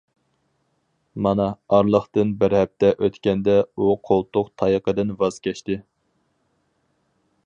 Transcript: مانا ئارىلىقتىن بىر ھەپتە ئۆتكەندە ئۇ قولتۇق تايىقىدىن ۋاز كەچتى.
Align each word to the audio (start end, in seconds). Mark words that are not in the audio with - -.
مانا 1.25 1.45
ئارىلىقتىن 1.75 2.31
بىر 2.43 2.55
ھەپتە 2.59 2.91
ئۆتكەندە 3.07 3.57
ئۇ 3.85 3.91
قولتۇق 4.09 4.51
تايىقىدىن 4.63 5.13
ۋاز 5.21 5.41
كەچتى. 5.49 5.77